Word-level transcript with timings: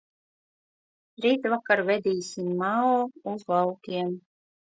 Rītvakar 1.25 1.83
vedīsim 1.89 2.49
Mao 2.63 2.89
uz 3.35 3.45
laukiem. 3.53 4.11